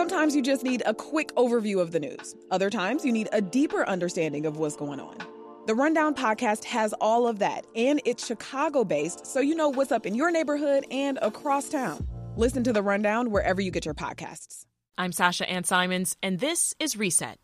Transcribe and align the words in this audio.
Sometimes 0.00 0.34
you 0.34 0.40
just 0.40 0.64
need 0.64 0.82
a 0.86 0.94
quick 0.94 1.30
overview 1.34 1.78
of 1.78 1.92
the 1.92 2.00
news. 2.00 2.34
Other 2.50 2.70
times 2.70 3.04
you 3.04 3.12
need 3.12 3.28
a 3.32 3.42
deeper 3.42 3.86
understanding 3.86 4.46
of 4.46 4.56
what's 4.56 4.74
going 4.74 4.98
on. 4.98 5.18
The 5.66 5.74
Rundown 5.74 6.14
podcast 6.14 6.64
has 6.64 6.94
all 7.02 7.28
of 7.28 7.38
that, 7.40 7.66
and 7.76 8.00
it's 8.06 8.26
Chicago 8.26 8.82
based, 8.82 9.26
so 9.26 9.40
you 9.40 9.54
know 9.54 9.68
what's 9.68 9.92
up 9.92 10.06
in 10.06 10.14
your 10.14 10.30
neighborhood 10.30 10.86
and 10.90 11.18
across 11.20 11.68
town. 11.68 12.08
Listen 12.34 12.64
to 12.64 12.72
The 12.72 12.82
Rundown 12.82 13.30
wherever 13.30 13.60
you 13.60 13.70
get 13.70 13.84
your 13.84 13.92
podcasts. 13.92 14.64
I'm 14.96 15.12
Sasha 15.12 15.46
Ann 15.46 15.64
Simons, 15.64 16.16
and 16.22 16.38
this 16.38 16.72
is 16.80 16.96
Reset. 16.96 17.38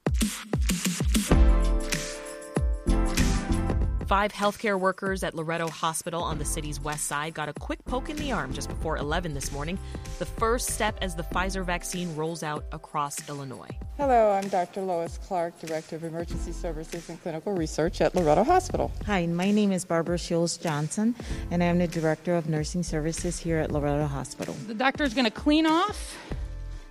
Five 4.07 4.33
healthcare 4.33 4.79
workers 4.79 5.25
at 5.25 5.35
Loretto 5.35 5.67
Hospital 5.67 6.23
on 6.23 6.39
the 6.39 6.45
city's 6.45 6.79
west 6.79 7.07
side 7.07 7.35
got 7.35 7.49
a 7.49 7.53
quick 7.55 7.85
poke 7.87 8.09
in 8.09 8.15
the 8.15 8.31
arm 8.31 8.53
just 8.53 8.69
before 8.69 8.99
11 8.99 9.35
this 9.35 9.51
morning, 9.51 9.81
the 10.21 10.25
first 10.25 10.71
step 10.71 10.97
as 11.03 11.17
the 11.17 11.25
Pfizer 11.25 11.65
vaccine 11.65 12.15
rolls 12.15 12.45
out 12.45 12.65
across 12.71 13.29
Illinois. 13.29 13.69
Hello, 13.97 14.31
I'm 14.31 14.47
Dr. 14.47 14.83
Lois 14.83 15.19
Clark, 15.19 15.59
Director 15.59 15.97
of 15.97 16.05
Emergency 16.05 16.53
Services 16.53 17.09
and 17.09 17.21
Clinical 17.21 17.53
Research 17.53 18.01
at 18.01 18.15
Loretto 18.15 18.45
Hospital. 18.45 18.93
Hi, 19.07 19.27
my 19.27 19.51
name 19.51 19.73
is 19.73 19.85
Barbara 19.85 20.19
Schulz 20.19 20.57
Johnson, 20.57 21.17
and 21.51 21.61
I'm 21.61 21.79
the 21.79 21.89
Director 21.89 22.37
of 22.37 22.49
Nursing 22.49 22.85
Services 22.85 23.41
here 23.41 23.59
at 23.59 23.73
Loretto 23.73 24.07
Hospital. 24.07 24.55
The 24.69 24.75
doctor 24.75 25.03
is 25.03 25.15
going 25.15 25.25
to 25.25 25.33
clean 25.33 25.67
off 25.67 26.17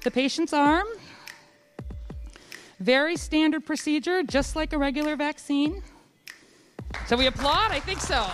the 0.03 0.11
patient's 0.11 0.51
arm. 0.51 0.87
Very 2.81 3.15
standard 3.15 3.65
procedure, 3.65 4.21
just 4.21 4.57
like 4.57 4.73
a 4.73 4.77
regular 4.77 5.15
vaccine. 5.15 5.81
So 7.07 7.15
we 7.15 7.27
applaud? 7.27 7.71
I 7.71 7.79
think 7.79 8.01
so. 8.01 8.27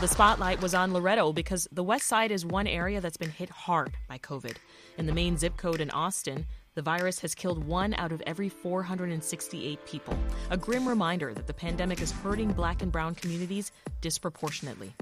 The 0.00 0.08
spotlight 0.08 0.60
was 0.60 0.74
on 0.74 0.92
Loretto 0.92 1.32
because 1.32 1.66
the 1.72 1.82
West 1.82 2.06
Side 2.06 2.30
is 2.30 2.44
one 2.44 2.66
area 2.66 3.00
that's 3.00 3.16
been 3.16 3.30
hit 3.30 3.48
hard 3.48 3.94
by 4.08 4.18
COVID. 4.18 4.56
In 4.98 5.06
the 5.06 5.12
main 5.12 5.38
zip 5.38 5.56
code 5.56 5.80
in 5.80 5.90
Austin, 5.90 6.46
the 6.76 6.82
virus 6.82 7.18
has 7.20 7.34
killed 7.34 7.64
one 7.64 7.94
out 7.94 8.12
of 8.12 8.22
every 8.26 8.50
468 8.50 9.84
people. 9.86 10.16
A 10.50 10.58
grim 10.58 10.86
reminder 10.86 11.32
that 11.32 11.46
the 11.46 11.54
pandemic 11.54 12.02
is 12.02 12.12
hurting 12.12 12.52
black 12.52 12.82
and 12.82 12.92
brown 12.92 13.14
communities 13.14 13.72
disproportionately. 14.02 14.94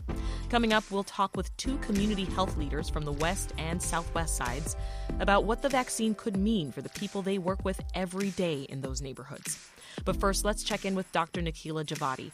Coming 0.50 0.72
up, 0.72 0.84
we'll 0.89 1.02
talk 1.02 1.36
with 1.36 1.55
two 1.56 1.77
community 1.78 2.27
health 2.27 2.56
leaders 2.56 2.89
from 2.89 3.05
the 3.05 3.12
west 3.12 3.52
and 3.58 3.83
southwest 3.83 4.36
sides 4.36 4.77
about 5.19 5.45
what 5.45 5.62
the 5.62 5.69
vaccine 5.69 6.14
could 6.14 6.36
mean 6.36 6.70
for 6.70 6.80
the 6.80 6.89
people 6.91 7.22
they 7.22 7.39
work 7.39 7.64
with 7.64 7.80
every 7.92 8.30
day 8.30 8.62
in 8.69 8.80
those 8.80 9.02
neighborhoods. 9.02 9.58
But 10.05 10.20
first, 10.20 10.45
let's 10.45 10.62
check 10.62 10.84
in 10.84 10.95
with 10.95 11.11
Dr. 11.11 11.42
Nikhila 11.42 11.86
Juvvadi, 11.86 12.30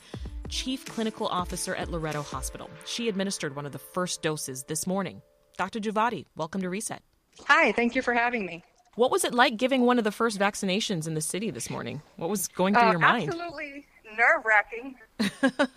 Chief 0.51 0.85
Clinical 0.85 1.27
Officer 1.29 1.75
at 1.75 1.91
Loretto 1.91 2.21
Hospital. 2.21 2.69
She 2.85 3.09
administered 3.09 3.57
one 3.57 3.65
of 3.65 3.73
the 3.73 3.79
first 3.79 4.21
doses 4.21 4.65
this 4.65 4.87
morning. 4.87 5.23
Dr. 5.57 5.81
Juvvadi, 5.81 6.27
welcome 6.37 6.61
to 6.61 6.69
Reset. 6.69 7.01
Hi, 7.47 7.73
thank 7.73 7.95
you 7.95 8.03
for 8.03 8.13
having 8.13 8.45
me. 8.45 8.65
What 8.97 9.11
was 9.11 9.25
it 9.25 9.33
like 9.33 9.57
giving 9.57 9.83
one 9.83 9.99
of 9.99 10.05
the 10.05 10.11
first 10.11 10.39
vaccinations 10.39 11.07
in 11.07 11.15
the 11.15 11.21
city 11.21 11.51
this 11.51 11.71
morning? 11.71 12.03
What 12.17 12.29
was 12.29 12.49
going 12.49 12.75
through 12.75 12.83
uh, 12.83 12.91
your 12.91 12.99
mind? 12.99 13.29
Absolutely 13.29 13.87
nerve 14.17 14.45
wracking. 14.45 14.97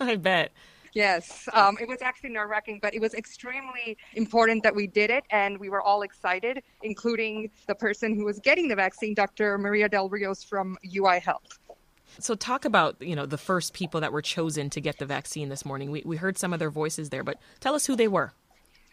I 0.00 0.16
bet. 0.16 0.52
Yes, 0.94 1.48
um, 1.52 1.76
it 1.80 1.88
was 1.88 2.02
actually 2.02 2.30
nerve 2.30 2.50
wracking, 2.50 2.78
but 2.80 2.94
it 2.94 3.00
was 3.00 3.14
extremely 3.14 3.96
important 4.14 4.62
that 4.62 4.74
we 4.74 4.86
did 4.86 5.10
it, 5.10 5.24
and 5.30 5.58
we 5.58 5.68
were 5.68 5.82
all 5.82 6.02
excited, 6.02 6.62
including 6.82 7.50
the 7.66 7.74
person 7.74 8.14
who 8.14 8.24
was 8.24 8.38
getting 8.38 8.68
the 8.68 8.76
vaccine, 8.76 9.12
Dr. 9.12 9.58
Marina 9.58 9.88
Del 9.88 10.08
Rios 10.08 10.44
from 10.44 10.78
UI 10.96 11.18
Health. 11.18 11.58
So 12.20 12.36
talk 12.36 12.64
about, 12.64 13.00
you 13.02 13.16
know, 13.16 13.26
the 13.26 13.38
first 13.38 13.74
people 13.74 14.00
that 14.02 14.12
were 14.12 14.22
chosen 14.22 14.70
to 14.70 14.80
get 14.80 14.98
the 14.98 15.06
vaccine 15.06 15.48
this 15.48 15.64
morning. 15.64 15.90
We, 15.90 16.02
we 16.04 16.16
heard 16.16 16.38
some 16.38 16.52
of 16.52 16.60
their 16.60 16.70
voices 16.70 17.10
there, 17.10 17.24
but 17.24 17.38
tell 17.58 17.74
us 17.74 17.86
who 17.86 17.96
they 17.96 18.06
were. 18.06 18.32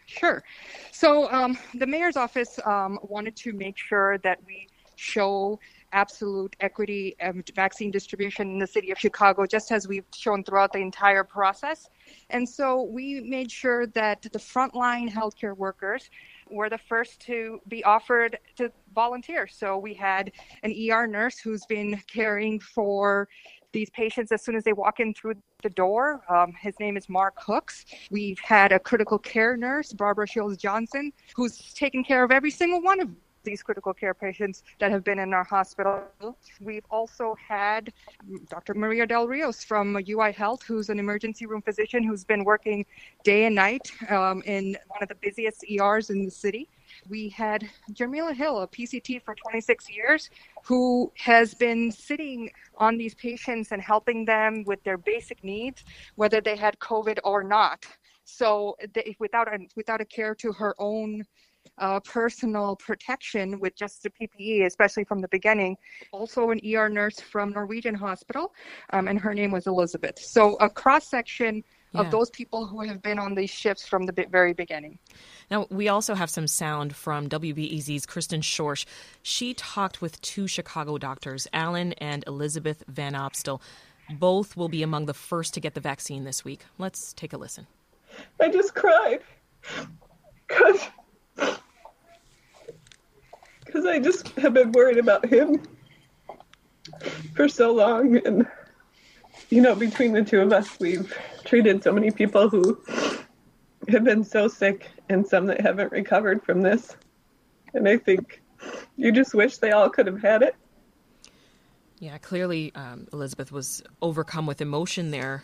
Sure. 0.06 0.42
So 0.90 1.30
um, 1.32 1.56
the 1.74 1.86
mayor's 1.86 2.16
office 2.16 2.58
um, 2.64 2.98
wanted 3.02 3.36
to 3.36 3.52
make 3.52 3.76
sure 3.78 4.18
that 4.18 4.38
we 4.46 4.68
show 4.96 5.58
absolute 5.92 6.56
equity 6.60 7.14
and 7.20 7.48
vaccine 7.54 7.90
distribution 7.90 8.50
in 8.50 8.58
the 8.58 8.66
city 8.66 8.90
of 8.90 8.98
Chicago, 8.98 9.46
just 9.46 9.70
as 9.70 9.86
we've 9.86 10.06
shown 10.14 10.42
throughout 10.42 10.72
the 10.72 10.78
entire 10.78 11.24
process. 11.24 11.90
And 12.30 12.48
so 12.48 12.82
we 12.82 13.20
made 13.20 13.50
sure 13.50 13.86
that 13.88 14.22
the 14.22 14.38
frontline 14.38 15.10
healthcare 15.10 15.56
workers 15.56 16.10
were 16.52 16.68
the 16.68 16.78
first 16.78 17.20
to 17.20 17.60
be 17.68 17.82
offered 17.84 18.38
to 18.56 18.70
volunteer. 18.94 19.46
So 19.46 19.78
we 19.78 19.94
had 19.94 20.32
an 20.62 20.72
ER 20.90 21.06
nurse 21.06 21.38
who's 21.38 21.64
been 21.66 22.00
caring 22.06 22.60
for 22.60 23.28
these 23.72 23.90
patients 23.90 24.32
as 24.32 24.44
soon 24.44 24.54
as 24.54 24.64
they 24.64 24.72
walk 24.72 25.00
in 25.00 25.14
through 25.14 25.34
the 25.62 25.70
door. 25.70 26.22
Um, 26.28 26.52
his 26.52 26.78
name 26.78 26.96
is 26.96 27.08
Mark 27.08 27.34
Hooks. 27.38 27.86
We've 28.10 28.38
had 28.40 28.70
a 28.72 28.78
critical 28.78 29.18
care 29.18 29.56
nurse, 29.56 29.92
Barbara 29.92 30.26
Shields 30.26 30.56
Johnson, 30.56 31.12
who's 31.34 31.72
taken 31.72 32.04
care 32.04 32.22
of 32.22 32.30
every 32.30 32.50
single 32.50 32.82
one 32.82 33.00
of 33.00 33.08
these 33.42 33.62
critical 33.62 33.92
care 33.92 34.14
patients 34.14 34.62
that 34.78 34.90
have 34.90 35.04
been 35.04 35.18
in 35.18 35.32
our 35.34 35.44
hospital. 35.44 36.02
We've 36.60 36.84
also 36.90 37.34
had 37.36 37.92
Dr. 38.48 38.74
Marina 38.74 39.06
Del 39.06 39.26
Rios 39.26 39.64
from 39.64 39.98
UI 40.08 40.32
Health, 40.32 40.62
who's 40.62 40.88
an 40.88 40.98
emergency 40.98 41.46
room 41.46 41.62
physician 41.62 42.02
who's 42.02 42.24
been 42.24 42.44
working 42.44 42.86
day 43.24 43.44
and 43.44 43.54
night 43.54 43.90
um, 44.10 44.42
in 44.46 44.76
one 44.88 45.02
of 45.02 45.08
the 45.08 45.14
busiest 45.16 45.64
ERs 45.70 46.10
in 46.10 46.24
the 46.24 46.30
city. 46.30 46.68
We 47.08 47.30
had 47.30 47.68
Jamila 47.92 48.34
Hill, 48.34 48.60
a 48.60 48.68
PCT 48.68 49.22
for 49.22 49.34
26 49.34 49.90
years, 49.90 50.30
who 50.64 51.10
has 51.16 51.54
been 51.54 51.90
sitting 51.90 52.50
on 52.76 52.96
these 52.96 53.14
patients 53.14 53.72
and 53.72 53.80
helping 53.80 54.24
them 54.24 54.64
with 54.66 54.82
their 54.84 54.98
basic 54.98 55.42
needs, 55.42 55.84
whether 56.16 56.40
they 56.40 56.56
had 56.56 56.78
COVID 56.78 57.18
or 57.24 57.42
not. 57.42 57.86
So, 58.24 58.76
they, 58.94 59.16
without 59.18 59.48
a, 59.48 59.58
without 59.74 60.00
a 60.00 60.04
care 60.04 60.34
to 60.36 60.52
her 60.52 60.74
own 60.78 61.24
uh, 61.78 62.00
personal 62.00 62.76
protection 62.76 63.58
with 63.60 63.74
just 63.74 64.02
the 64.02 64.10
PPE, 64.10 64.66
especially 64.66 65.04
from 65.04 65.20
the 65.20 65.28
beginning. 65.28 65.76
Also, 66.12 66.50
an 66.50 66.60
ER 66.64 66.88
nurse 66.88 67.20
from 67.20 67.50
Norwegian 67.52 67.94
Hospital, 67.94 68.52
um, 68.90 69.08
and 69.08 69.18
her 69.18 69.34
name 69.34 69.50
was 69.50 69.66
Elizabeth. 69.66 70.18
So, 70.18 70.56
a 70.56 70.68
cross 70.68 71.06
section 71.06 71.64
of 71.94 72.10
those 72.10 72.30
people 72.30 72.66
who 72.66 72.80
have 72.80 73.02
been 73.02 73.18
on 73.18 73.34
these 73.34 73.50
shifts 73.50 73.86
from 73.86 74.06
the 74.06 74.26
very 74.30 74.52
beginning. 74.52 74.98
Now, 75.50 75.66
we 75.70 75.88
also 75.88 76.14
have 76.14 76.30
some 76.30 76.46
sound 76.46 76.96
from 76.96 77.28
WBEZ's 77.28 78.06
Kristen 78.06 78.40
Schorsch. 78.40 78.86
She 79.22 79.54
talked 79.54 80.00
with 80.00 80.20
two 80.22 80.46
Chicago 80.46 80.98
doctors, 80.98 81.46
Alan 81.52 81.92
and 81.94 82.24
Elizabeth 82.26 82.82
Van 82.88 83.12
Opstal. 83.12 83.60
Both 84.10 84.56
will 84.56 84.68
be 84.68 84.82
among 84.82 85.06
the 85.06 85.14
first 85.14 85.54
to 85.54 85.60
get 85.60 85.74
the 85.74 85.80
vaccine 85.80 86.24
this 86.24 86.44
week. 86.44 86.64
Let's 86.78 87.12
take 87.12 87.32
a 87.32 87.36
listen. 87.36 87.66
I 88.40 88.48
just 88.48 88.74
cried 88.74 89.20
because 90.48 90.88
because 93.72 93.86
I 93.86 93.98
just 93.98 94.28
have 94.38 94.54
been 94.54 94.72
worried 94.72 94.98
about 94.98 95.24
him 95.26 95.62
for 97.34 97.48
so 97.48 97.72
long 97.72 98.16
and 98.26 98.46
you 99.50 99.62
know 99.62 99.74
between 99.74 100.12
the 100.12 100.22
two 100.22 100.40
of 100.40 100.52
us 100.52 100.78
we've 100.78 101.16
treated 101.44 101.82
so 101.82 101.92
many 101.92 102.10
people 102.10 102.48
who 102.48 102.80
have 103.88 104.04
been 104.04 104.24
so 104.24 104.48
sick 104.48 104.90
and 105.08 105.26
some 105.26 105.46
that 105.46 105.60
haven't 105.60 105.90
recovered 105.92 106.42
from 106.44 106.62
this 106.62 106.96
and 107.74 107.88
I 107.88 107.96
think 107.96 108.42
you 108.96 109.10
just 109.12 109.34
wish 109.34 109.56
they 109.58 109.72
all 109.72 109.88
could 109.88 110.06
have 110.06 110.20
had 110.20 110.42
it. 110.42 110.54
Yeah 111.98 112.18
clearly 112.18 112.72
um, 112.74 113.08
Elizabeth 113.12 113.50
was 113.52 113.82
overcome 114.02 114.46
with 114.46 114.60
emotion 114.60 115.10
there. 115.10 115.42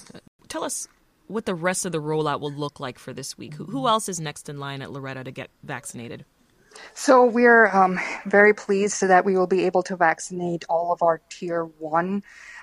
Tell 0.48 0.64
us 0.64 0.88
what 1.28 1.46
the 1.46 1.54
rest 1.54 1.86
of 1.86 1.92
the 1.92 2.00
rollout 2.00 2.40
will 2.40 2.52
look 2.52 2.80
like 2.80 2.98
for 2.98 3.12
this 3.12 3.38
week 3.38 3.54
who, 3.54 3.64
who 3.64 3.86
else 3.86 4.08
is 4.08 4.20
next 4.20 4.48
in 4.48 4.58
line 4.58 4.82
at 4.82 4.90
Loretto 4.92 5.22
to 5.22 5.30
get 5.30 5.50
vaccinated 5.62 6.24
so 6.94 7.24
we're 7.24 7.66
um, 7.68 7.98
very 8.26 8.54
pleased 8.54 9.02
that 9.02 9.24
we 9.24 9.36
will 9.36 9.46
be 9.46 9.64
able 9.64 9.82
to 9.84 9.96
vaccinate 9.96 10.64
all 10.68 10.92
of 10.92 11.02
our 11.02 11.20
tier 11.28 11.64
one 11.64 12.22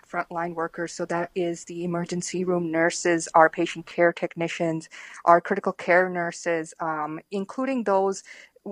frontline 0.10 0.54
workers. 0.54 0.94
So 0.94 1.06
that 1.06 1.32
is 1.36 1.66
the 1.66 1.84
emergency 1.84 2.46
room 2.46 2.72
nurses, 2.72 3.28
our 3.34 3.50
patient 3.50 3.86
care 3.86 4.14
technicians, 4.14 4.90
our 5.26 5.42
critical 5.42 5.74
care 5.74 6.10
nurses, 6.10 6.74
um, 6.80 7.20
including 7.32 7.84
those 7.84 8.24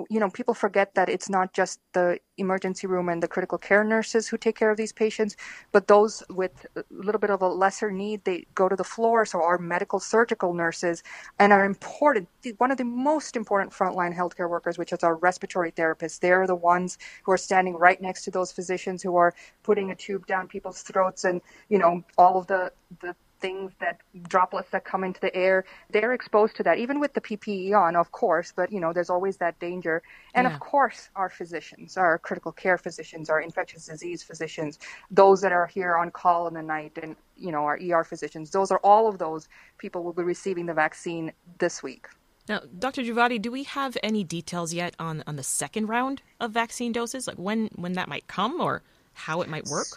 you 0.09 0.19
know, 0.19 0.29
people 0.29 0.53
forget 0.53 0.95
that 0.95 1.09
it's 1.09 1.29
not 1.29 1.53
just 1.53 1.79
the 1.93 2.19
emergency 2.37 2.87
room 2.87 3.09
and 3.09 3.21
the 3.21 3.27
critical 3.27 3.57
care 3.57 3.83
nurses 3.83 4.27
who 4.27 4.37
take 4.37 4.55
care 4.55 4.71
of 4.71 4.77
these 4.77 4.91
patients, 4.91 5.35
but 5.71 5.87
those 5.87 6.23
with 6.29 6.65
a 6.75 6.83
little 6.89 7.19
bit 7.19 7.29
of 7.29 7.41
a 7.41 7.47
lesser 7.47 7.91
need, 7.91 8.23
they 8.23 8.45
go 8.55 8.67
to 8.67 8.75
the 8.75 8.83
floor. 8.83 9.25
So 9.25 9.41
our 9.43 9.57
medical 9.59 9.99
surgical 9.99 10.53
nurses 10.53 11.03
and 11.39 11.53
are 11.53 11.63
important, 11.63 12.27
one 12.57 12.71
of 12.71 12.77
the 12.77 12.85
most 12.85 13.35
important 13.35 13.71
frontline 13.71 14.15
healthcare 14.15 14.49
workers, 14.49 14.77
which 14.77 14.93
is 14.93 15.03
our 15.03 15.15
respiratory 15.15 15.71
therapists. 15.71 16.19
They're 16.19 16.47
the 16.47 16.55
ones 16.55 16.97
who 17.23 17.31
are 17.31 17.37
standing 17.37 17.75
right 17.75 18.01
next 18.01 18.23
to 18.23 18.31
those 18.31 18.51
physicians 18.51 19.03
who 19.03 19.15
are 19.15 19.33
putting 19.61 19.91
a 19.91 19.95
tube 19.95 20.25
down 20.25 20.47
people's 20.47 20.81
throats 20.81 21.23
and, 21.23 21.41
you 21.69 21.77
know, 21.77 22.03
all 22.17 22.37
of 22.37 22.47
the, 22.47 22.71
the 23.01 23.15
things 23.43 23.73
that 23.81 23.99
droplets 24.29 24.69
that 24.71 24.85
come 24.85 25.03
into 25.03 25.19
the 25.19 25.35
air, 25.35 25.65
they're 25.89 26.13
exposed 26.13 26.55
to 26.55 26.63
that, 26.63 26.77
even 26.77 26.97
with 27.01 27.13
the 27.13 27.19
PPE 27.19 27.73
on, 27.77 27.97
of 27.97 28.09
course, 28.13 28.53
but 28.55 28.71
you 28.71 28.79
know, 28.79 28.93
there's 28.93 29.09
always 29.09 29.35
that 29.37 29.59
danger. 29.59 30.01
And 30.33 30.45
yeah. 30.45 30.53
of 30.53 30.61
course, 30.61 31.09
our 31.17 31.29
physicians, 31.29 31.97
our 31.97 32.17
critical 32.17 32.53
care 32.53 32.77
physicians, 32.77 33.29
our 33.29 33.41
infectious 33.41 33.85
disease 33.87 34.23
physicians, 34.23 34.79
those 35.11 35.41
that 35.41 35.51
are 35.51 35.67
here 35.67 35.97
on 35.97 36.09
call 36.09 36.47
in 36.47 36.53
the 36.53 36.61
night 36.61 36.97
and, 37.03 37.17
you 37.35 37.51
know, 37.51 37.65
our 37.65 37.77
ER 37.85 38.05
physicians, 38.05 38.49
those 38.49 38.71
are 38.71 38.79
all 38.81 39.09
of 39.09 39.17
those 39.17 39.49
people 39.77 40.03
will 40.05 40.13
be 40.13 40.23
receiving 40.23 40.65
the 40.65 40.73
vaccine 40.73 41.33
this 41.59 41.83
week. 41.83 42.07
Now, 42.47 42.61
Dr. 42.79 43.01
Juvvadi, 43.03 43.41
do 43.41 43.51
we 43.51 43.63
have 43.63 43.97
any 44.01 44.23
details 44.23 44.73
yet 44.73 44.95
on, 44.99 45.21
on 45.27 45.35
the 45.35 45.43
second 45.43 45.87
round 45.87 46.21
of 46.39 46.51
vaccine 46.51 46.93
doses? 46.93 47.27
Like 47.27 47.37
when, 47.37 47.69
when 47.75 47.93
that 47.93 48.07
might 48.07 48.27
come 48.27 48.61
or 48.61 48.83
how 49.13 49.41
it 49.41 49.49
might 49.49 49.65
work? 49.65 49.87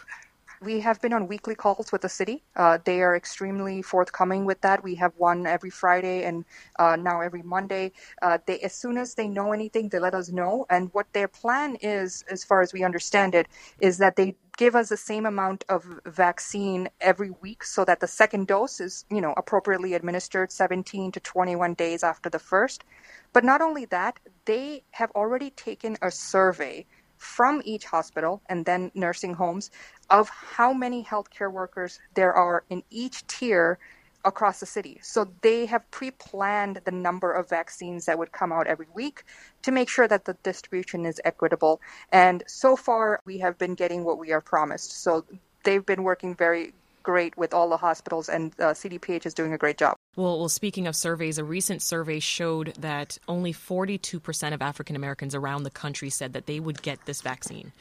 We 0.59 0.79
have 0.79 0.99
been 1.01 1.13
on 1.13 1.27
weekly 1.27 1.53
calls 1.53 1.91
with 1.91 2.01
the 2.01 2.09
city. 2.09 2.43
Uh, 2.55 2.79
they 2.83 3.01
are 3.01 3.15
extremely 3.15 3.83
forthcoming 3.83 4.43
with 4.45 4.61
that. 4.61 4.83
We 4.83 4.95
have 4.95 5.13
one 5.17 5.45
every 5.45 5.69
Friday 5.69 6.23
and 6.23 6.45
uh, 6.79 6.95
now 6.95 7.21
every 7.21 7.43
Monday. 7.43 7.91
Uh, 8.23 8.39
they, 8.45 8.59
as 8.61 8.73
soon 8.73 8.97
as 8.97 9.13
they 9.13 9.27
know 9.27 9.53
anything, 9.53 9.89
they 9.89 9.99
let 9.99 10.15
us 10.15 10.29
know. 10.29 10.65
And 10.69 10.89
what 10.93 11.13
their 11.13 11.27
plan 11.27 11.77
is, 11.81 12.23
as 12.31 12.43
far 12.43 12.61
as 12.61 12.73
we 12.73 12.83
understand 12.83 13.35
it, 13.35 13.47
is 13.79 13.99
that 13.99 14.15
they 14.15 14.35
give 14.57 14.75
us 14.75 14.89
the 14.89 14.97
same 14.97 15.27
amount 15.27 15.63
of 15.69 15.85
vaccine 16.07 16.89
every 16.99 17.29
week 17.41 17.63
so 17.63 17.85
that 17.85 17.99
the 17.99 18.07
second 18.07 18.47
dose 18.47 18.79
is, 18.79 19.05
you 19.11 19.21
know, 19.21 19.35
appropriately 19.37 19.93
administered 19.93 20.51
17 20.51 21.11
to 21.11 21.19
21 21.19 21.75
days 21.75 22.03
after 22.03 22.29
the 22.29 22.39
first. 22.39 22.83
But 23.31 23.43
not 23.43 23.61
only 23.61 23.85
that, 23.85 24.19
they 24.45 24.83
have 24.91 25.11
already 25.11 25.51
taken 25.51 25.97
a 26.01 26.09
survey 26.09 26.87
from 27.17 27.61
each 27.65 27.85
hospital 27.85 28.41
and 28.47 28.65
then 28.65 28.91
nursing 28.93 29.33
homes 29.33 29.71
of 30.09 30.29
how 30.29 30.73
many 30.73 31.03
healthcare 31.03 31.51
workers 31.51 31.99
there 32.13 32.33
are 32.33 32.63
in 32.69 32.83
each 32.89 33.25
tier 33.27 33.79
across 34.25 34.59
the 34.59 34.65
city. 34.65 34.99
So 35.01 35.27
they 35.41 35.65
have 35.67 35.89
pre 35.91 36.11
planned 36.11 36.81
the 36.83 36.91
number 36.91 37.31
of 37.31 37.49
vaccines 37.49 38.05
that 38.05 38.17
would 38.17 38.31
come 38.31 38.51
out 38.51 38.67
every 38.67 38.87
week 38.93 39.23
to 39.63 39.71
make 39.71 39.89
sure 39.89 40.07
that 40.07 40.25
the 40.25 40.35
distribution 40.43 41.05
is 41.05 41.21
equitable. 41.23 41.81
And 42.11 42.43
so 42.47 42.75
far, 42.75 43.21
we 43.25 43.39
have 43.39 43.57
been 43.57 43.73
getting 43.73 44.03
what 44.03 44.19
we 44.19 44.31
are 44.31 44.41
promised. 44.41 45.01
So 45.01 45.25
they've 45.63 45.85
been 45.85 46.03
working 46.03 46.35
very 46.35 46.73
great 47.07 47.37
with 47.37 47.53
all 47.53 47.69
the 47.69 47.77
hospitals, 47.77 48.27
and 48.27 48.51
uh, 48.59 48.73
CDPH 48.73 49.25
is 49.25 49.33
doing 49.33 49.53
a 49.53 49.57
great 49.57 49.77
job. 49.77 49.95
Well, 50.17 50.37
well, 50.37 50.49
speaking 50.49 50.87
of 50.87 50.95
surveys, 50.95 51.37
a 51.37 51.43
recent 51.45 51.81
survey 51.81 52.19
showed 52.19 52.73
that 52.79 53.17
only 53.29 53.53
42% 53.53 54.53
of 54.53 54.61
African 54.61 54.97
Americans 54.97 55.33
around 55.33 55.63
the 55.63 55.69
country 55.69 56.09
said 56.09 56.33
that 56.33 56.47
they 56.47 56.59
would 56.59 56.81
get 56.81 57.05
this 57.05 57.21
vaccine. 57.21 57.71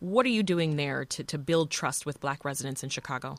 What 0.00 0.26
are 0.26 0.34
you 0.38 0.42
doing 0.42 0.76
there 0.76 1.06
to, 1.06 1.24
to 1.24 1.38
build 1.38 1.70
trust 1.70 2.04
with 2.04 2.20
black 2.20 2.44
residents 2.44 2.82
in 2.82 2.90
Chicago? 2.90 3.38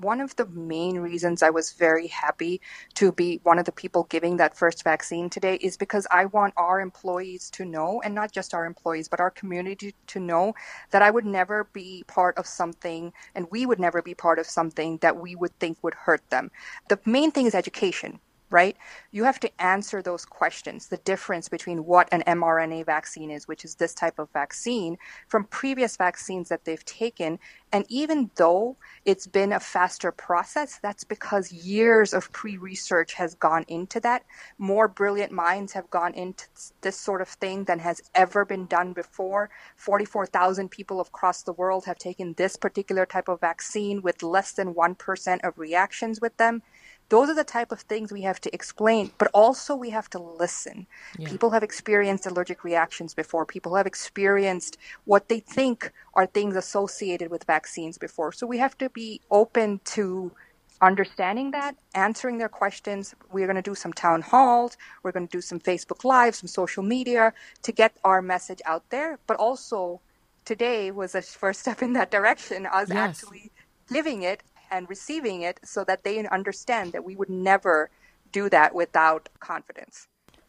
One 0.00 0.20
of 0.20 0.36
the 0.36 0.46
main 0.46 0.98
reasons 0.98 1.42
I 1.42 1.50
was 1.50 1.72
very 1.72 2.06
happy 2.06 2.60
to 2.94 3.12
be 3.12 3.40
one 3.42 3.58
of 3.58 3.64
the 3.64 3.72
people 3.72 4.04
giving 4.04 4.36
that 4.36 4.56
first 4.56 4.84
vaccine 4.84 5.28
today 5.28 5.56
is 5.56 5.76
because 5.76 6.06
I 6.10 6.26
want 6.26 6.54
our 6.56 6.80
employees 6.80 7.50
to 7.50 7.64
know, 7.64 8.00
and 8.04 8.14
not 8.14 8.32
just 8.32 8.54
our 8.54 8.64
employees, 8.64 9.08
but 9.08 9.20
our 9.20 9.30
community 9.30 9.94
to 10.08 10.20
know 10.20 10.54
that 10.90 11.02
I 11.02 11.10
would 11.10 11.26
never 11.26 11.64
be 11.72 12.04
part 12.06 12.38
of 12.38 12.46
something, 12.46 13.12
and 13.34 13.46
we 13.50 13.66
would 13.66 13.80
never 13.80 14.02
be 14.02 14.14
part 14.14 14.38
of 14.38 14.46
something 14.46 14.98
that 14.98 15.16
we 15.16 15.34
would 15.34 15.58
think 15.58 15.78
would 15.82 15.94
hurt 15.94 16.22
them. 16.30 16.50
The 16.88 17.00
main 17.04 17.30
thing 17.30 17.46
is 17.46 17.54
education 17.54 18.20
right? 18.50 18.76
You 19.10 19.24
have 19.24 19.40
to 19.40 19.62
answer 19.62 20.02
those 20.02 20.24
questions 20.24 20.86
the 20.86 20.96
difference 20.98 21.48
between 21.48 21.84
what 21.84 22.08
an 22.12 22.22
mRNA 22.26 22.86
vaccine 22.86 23.30
is, 23.30 23.46
which 23.46 23.64
is 23.64 23.74
this 23.74 23.94
type 23.94 24.18
of 24.18 24.30
vaccine, 24.32 24.96
from 25.28 25.44
previous 25.44 25.96
vaccines 25.96 26.48
that 26.48 26.64
they've 26.64 26.84
taken. 26.84 27.38
And 27.72 27.84
even 27.88 28.30
though 28.36 28.76
it's 29.04 29.26
been 29.26 29.52
a 29.52 29.60
faster 29.60 30.10
process, 30.12 30.78
that's 30.82 31.04
because 31.04 31.52
years 31.52 32.14
of 32.14 32.32
pre 32.32 32.56
research 32.56 33.14
has 33.14 33.34
gone 33.34 33.64
into 33.68 34.00
that. 34.00 34.24
More 34.58 34.88
brilliant 34.88 35.32
minds 35.32 35.72
have 35.72 35.90
gone 35.90 36.14
into 36.14 36.46
this 36.80 36.98
sort 36.98 37.20
of 37.20 37.28
thing 37.28 37.64
than 37.64 37.78
has 37.78 38.00
ever 38.14 38.44
been 38.44 38.66
done 38.66 38.92
before. 38.92 39.50
44,000 39.76 40.70
people 40.70 41.00
across 41.00 41.42
the 41.42 41.52
world 41.52 41.84
have 41.84 41.98
taken 41.98 42.34
this 42.34 42.56
particular 42.56 43.04
type 43.04 43.28
of 43.28 43.40
vaccine 43.40 44.00
with 44.02 44.22
less 44.22 44.52
than 44.52 44.74
1% 44.74 45.40
of 45.44 45.58
reactions 45.58 46.20
with 46.20 46.36
them. 46.38 46.62
Those 47.08 47.30
are 47.30 47.34
the 47.34 47.44
type 47.44 47.72
of 47.72 47.80
things 47.80 48.12
we 48.12 48.22
have 48.22 48.40
to 48.42 48.54
explain, 48.54 49.12
but 49.16 49.28
also 49.32 49.74
we 49.74 49.90
have 49.90 50.10
to 50.10 50.18
listen. 50.18 50.86
Yeah. 51.18 51.28
People 51.28 51.50
have 51.50 51.62
experienced 51.62 52.26
allergic 52.26 52.64
reactions 52.64 53.14
before. 53.14 53.46
People 53.46 53.76
have 53.76 53.86
experienced 53.86 54.76
what 55.04 55.28
they 55.28 55.40
think 55.40 55.92
are 56.14 56.26
things 56.26 56.54
associated 56.54 57.30
with 57.30 57.44
vaccines 57.44 57.96
before. 57.96 58.32
So 58.32 58.46
we 58.46 58.58
have 58.58 58.76
to 58.78 58.90
be 58.90 59.22
open 59.30 59.80
to 59.96 60.32
understanding 60.80 61.50
that, 61.52 61.76
answering 61.94 62.38
their 62.38 62.48
questions. 62.48 63.14
We're 63.32 63.46
going 63.46 63.56
to 63.56 63.62
do 63.62 63.74
some 63.74 63.92
town 63.92 64.22
halls. 64.22 64.76
We're 65.02 65.12
going 65.12 65.26
to 65.26 65.36
do 65.36 65.40
some 65.40 65.60
Facebook 65.60 66.04
Live, 66.04 66.34
some 66.34 66.48
social 66.48 66.82
media 66.82 67.32
to 67.62 67.72
get 67.72 67.96
our 68.04 68.20
message 68.20 68.60
out 68.66 68.84
there. 68.90 69.18
But 69.26 69.38
also, 69.38 70.00
today 70.44 70.90
was 70.90 71.14
a 71.14 71.22
first 71.22 71.60
step 71.60 71.82
in 71.82 71.94
that 71.94 72.10
direction. 72.10 72.66
Us 72.66 72.90
yes. 72.90 72.96
actually 72.98 73.50
living 73.90 74.22
it 74.22 74.42
and 74.70 74.88
receiving 74.88 75.42
it 75.42 75.60
so 75.64 75.84
that 75.84 76.04
they 76.04 76.26
understand 76.26 76.92
that 76.92 77.04
we 77.04 77.16
would 77.16 77.30
never 77.30 77.90
do 78.32 78.48
that 78.50 78.74
without 78.74 79.28
confidence. 79.40 80.06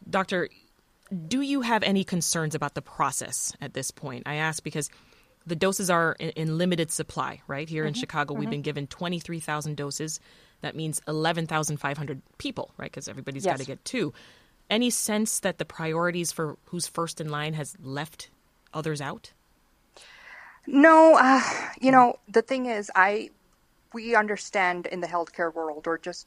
Doctor, 0.08 0.48
do 1.26 1.40
you 1.40 1.62
have 1.62 1.82
any 1.82 2.04
concerns 2.04 2.54
about 2.54 2.74
the 2.74 2.82
process 2.82 3.54
at 3.60 3.74
this 3.74 3.90
point? 3.90 4.24
I 4.26 4.36
ask 4.36 4.62
because 4.62 4.90
the 5.46 5.56
doses 5.56 5.90
are 5.90 6.16
in, 6.18 6.58
limited 6.58 6.90
supply, 6.90 7.40
right? 7.46 7.68
Here 7.68 7.82
mm-hmm. 7.82 7.88
in 7.88 7.94
Chicago, 7.94 8.34
mm-hmm. 8.34 8.40
we've 8.40 8.50
been 8.50 8.62
given 8.62 8.86
23,000 8.86 9.76
doses. 9.76 10.20
That 10.60 10.76
means 10.76 11.00
11,500 11.08 12.22
people, 12.38 12.70
right? 12.76 12.90
Because 12.90 13.08
everybody's 13.08 13.44
yes. 13.44 13.54
got 13.54 13.60
to 13.60 13.66
get 13.66 13.84
two. 13.84 14.12
Any 14.68 14.90
sense 14.90 15.40
that 15.40 15.58
the 15.58 15.64
priorities 15.64 16.30
for 16.30 16.56
who's 16.66 16.86
first 16.86 17.20
in 17.20 17.28
line 17.28 17.54
has 17.54 17.76
left 17.82 18.30
others 18.72 19.00
out? 19.00 19.32
No, 20.66 21.16
uh, 21.18 21.42
you 21.80 21.90
know, 21.90 22.18
the 22.28 22.42
thing 22.42 22.66
is, 22.66 22.90
I 22.94 23.30
we 23.92 24.14
understand 24.14 24.86
in 24.86 25.00
the 25.00 25.06
healthcare 25.06 25.52
world 25.52 25.86
or 25.86 25.98
just 25.98 26.26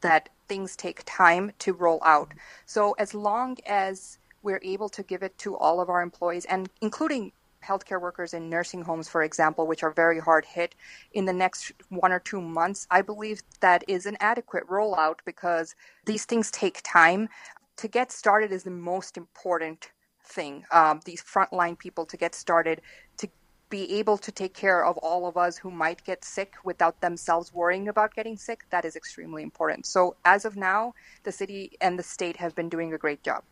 that 0.00 0.28
things 0.48 0.76
take 0.76 1.02
time 1.06 1.52
to 1.58 1.72
roll 1.72 2.00
out. 2.04 2.32
So 2.66 2.92
as 2.92 3.14
long 3.14 3.56
as 3.66 4.18
we're 4.42 4.60
able 4.62 4.88
to 4.88 5.02
give 5.02 5.22
it 5.22 5.36
to 5.38 5.56
all 5.56 5.80
of 5.80 5.88
our 5.88 6.02
employees 6.02 6.46
and 6.46 6.68
including 6.80 7.32
healthcare 7.64 8.00
workers 8.00 8.32
in 8.32 8.48
nursing 8.48 8.82
homes, 8.82 9.08
for 9.08 9.22
example, 9.22 9.66
which 9.66 9.82
are 9.82 9.90
very 9.90 10.18
hard 10.18 10.44
hit 10.44 10.74
in 11.12 11.26
the 11.26 11.32
next 11.32 11.72
one 11.90 12.12
or 12.12 12.18
two 12.18 12.40
months, 12.40 12.86
I 12.90 13.02
believe 13.02 13.42
that 13.60 13.84
is 13.86 14.06
an 14.06 14.16
adequate 14.20 14.66
rollout 14.66 15.18
because 15.24 15.74
these 16.06 16.24
things 16.24 16.50
take 16.50 16.80
time. 16.82 17.28
To 17.76 17.88
get 17.88 18.12
started 18.12 18.52
is 18.52 18.64
the 18.64 18.70
most 18.70 19.16
important 19.16 19.90
thing. 20.24 20.64
Um, 20.70 21.00
these 21.04 21.22
frontline 21.22 21.78
people 21.78 22.06
to 22.06 22.16
get 22.16 22.34
started, 22.34 22.80
to 23.18 23.28
be 23.70 23.98
able 23.98 24.18
to 24.18 24.32
take 24.32 24.52
care 24.52 24.84
of 24.84 24.98
all 24.98 25.26
of 25.26 25.36
us 25.36 25.56
who 25.56 25.70
might 25.70 26.04
get 26.04 26.24
sick 26.24 26.54
without 26.64 27.00
themselves 27.00 27.54
worrying 27.54 27.88
about 27.88 28.14
getting 28.14 28.36
sick, 28.36 28.64
that 28.70 28.84
is 28.84 28.96
extremely 28.96 29.42
important. 29.42 29.86
So, 29.86 30.16
as 30.24 30.44
of 30.44 30.56
now, 30.56 30.94
the 31.22 31.32
city 31.32 31.78
and 31.80 31.98
the 31.98 32.02
state 32.02 32.36
have 32.36 32.54
been 32.54 32.68
doing 32.68 32.92
a 32.92 32.98
great 32.98 33.22
job. 33.22 33.44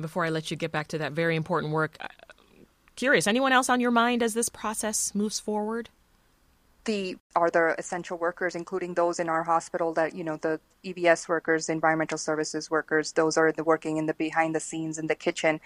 Before 0.00 0.24
I 0.24 0.30
let 0.30 0.50
you 0.50 0.56
get 0.56 0.72
back 0.72 0.88
to 0.88 0.98
that 0.98 1.12
very 1.12 1.36
important 1.36 1.72
work, 1.72 1.96
uh, 2.00 2.08
curious, 2.96 3.26
anyone 3.26 3.52
else 3.52 3.68
on 3.68 3.80
your 3.80 3.90
mind 3.90 4.22
as 4.22 4.34
this 4.34 4.48
process 4.48 5.14
moves 5.14 5.38
forward? 5.40 5.90
The 6.84 7.16
are 7.34 7.50
the 7.50 7.74
essential 7.78 8.18
workers, 8.18 8.54
including 8.54 8.94
those 8.94 9.18
in 9.18 9.28
our 9.28 9.42
hospital 9.42 9.92
that 9.94 10.14
you 10.14 10.24
know 10.24 10.36
the 10.36 10.60
EVS 10.84 11.28
workers, 11.28 11.68
environmental 11.68 12.18
services 12.18 12.70
workers, 12.70 13.12
those 13.12 13.36
are 13.36 13.52
the 13.52 13.64
working 13.64 13.96
in 13.96 14.06
the 14.06 14.14
behind 14.14 14.54
the 14.54 14.60
scenes 14.60 14.98
in 14.98 15.06
the 15.06 15.14
kitchen. 15.14 15.60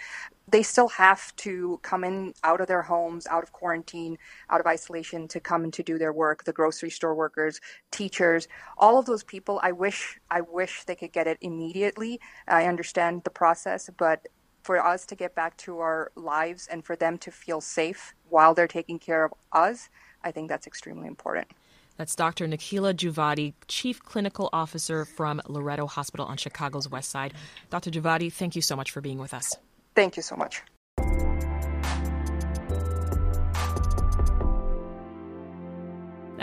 They 0.47 0.63
still 0.63 0.89
have 0.89 1.35
to 1.37 1.81
come 1.83 2.05
in 2.05 2.35
out 2.45 2.61
of 2.61 2.69
their 2.69 2.83
homes, 2.83 3.27
out 3.27 3.43
of 3.43 3.53
quarantine, 3.53 4.19
out 4.49 4.61
of 4.61 4.67
isolation 4.67 5.29
to 5.29 5.41
come 5.41 5.65
and 5.65 5.73
to 5.75 5.83
do 5.83 5.99
their 5.99 6.13
work. 6.13 6.45
The 6.45 6.53
grocery 6.53 6.91
store 6.91 7.15
workers, 7.15 7.61
teachers, 7.91 8.49
all 8.77 8.99
of 8.99 9.07
those 9.07 9.25
people. 9.25 9.61
I 9.63 9.73
wish 9.73 10.19
I 10.31 10.41
wish 10.43 10.85
they 10.85 10.95
could 10.95 11.13
get 11.13 11.27
it 11.27 11.39
immediately. 11.41 12.21
I 12.47 12.67
understand 12.67 13.25
the 13.25 13.31
process, 13.31 13.91
but 13.99 14.27
for 14.63 14.85
us 14.85 15.07
to 15.07 15.15
get 15.15 15.35
back 15.35 15.57
to 15.57 15.79
our 15.79 16.13
lives 16.15 16.69
and 16.71 16.85
for 16.85 16.95
them 16.95 17.17
to 17.19 17.31
feel 17.31 17.61
safe 17.61 18.15
while 18.29 18.55
they're 18.55 18.69
taking 18.69 18.99
care 18.99 19.25
of 19.25 19.33
us 19.53 19.89
I 20.23 20.33
think 20.33 20.49
that's 20.49 20.67
extremely 20.67 21.07
important. 21.07 21.49
That's 21.97 22.15
Dr. 22.15 22.47
Nikhila 22.47 22.95
Juvvadi, 22.95 23.55
Chief 23.67 24.01
Clinical 24.03 24.49
Officer 24.53 25.05
from 25.05 25.43
Loretto 25.49 25.87
Hospital 25.87 26.27
on 26.27 26.37
Chicago's 26.37 26.89
West 26.89 27.11
Side. 27.11 27.35
Dr. 27.71 27.91
Juvvadi, 27.91 28.33
thank 28.33 28.55
you 28.55 28.63
so 28.63 28.77
much 28.77 28.93
for 28.93 29.01
being 29.01 29.19
with 29.19 29.35
us. 29.35 29.57
Thank 29.97 30.17
you 30.17 30.23
so 30.23 30.37
much. 30.37 30.63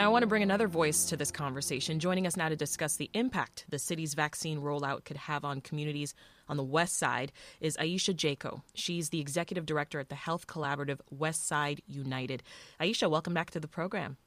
I 0.06 0.08
want 0.08 0.22
to 0.22 0.28
bring 0.28 0.44
another 0.44 0.68
voice 0.68 1.06
to 1.06 1.18
this 1.18 1.32
conversation. 1.32 2.00
Joining 2.00 2.28
us 2.28 2.38
now 2.38 2.48
to 2.48 2.56
discuss 2.56 2.96
the 2.96 3.10
impact 3.16 3.66
the 3.70 3.80
city's 3.80 4.14
vaccine 4.14 4.62
rollout 4.62 5.04
could 5.04 5.18
have 5.18 5.44
on 5.44 5.62
communities 5.62 6.14
on 6.48 6.58
the 6.58 6.64
West 6.64 7.00
Side 7.00 7.32
is 7.60 7.76
Ayesha 7.78 8.14
Jaco. 8.14 8.62
She's 8.76 9.10
the 9.10 9.20
executive 9.20 9.66
director 9.66 10.00
at 10.00 10.10
the 10.10 10.16
health 10.16 10.46
collaborative 10.46 11.00
West 11.10 11.48
Side 11.48 11.82
United. 11.88 12.44
Ayesha, 12.80 13.10
welcome 13.10 13.34
back 13.34 13.50
to 13.50 13.60
the 13.60 13.68
program. 13.68 14.18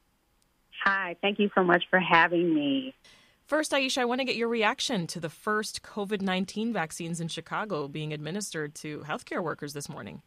Hi, 0.83 1.15
thank 1.21 1.39
you 1.39 1.49
so 1.55 1.63
much 1.63 1.85
for 1.89 2.01
having 2.01 2.53
me. 2.53 2.93
First, 3.45 3.73
Ayesha, 3.73 4.01
I 4.01 4.05
want 4.05 4.19
to 4.19 4.25
get 4.25 4.35
your 4.35 4.49
reaction 4.49 5.07
to 5.07 5.21
the 5.21 5.29
first 5.29 5.81
COVID 5.81 6.21
19 6.21 6.73
vaccines 6.73 7.21
in 7.21 7.29
Chicago 7.29 7.87
being 7.87 8.11
administered 8.11 8.75
to 8.75 8.99
healthcare 9.07 9.41
workers 9.41 9.71
this 9.71 9.87
morning. 9.87 10.23